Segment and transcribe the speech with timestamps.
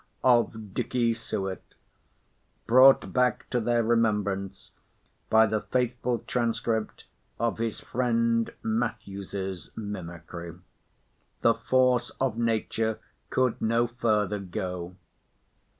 [0.23, 1.61] of Dicky Suett,
[2.65, 4.71] brought back to their remembrance
[5.29, 7.05] by the faithful transcript
[7.39, 10.55] of his friend Mathews's mimicry.
[11.41, 12.97] The "force of nature
[13.29, 14.95] could no further go."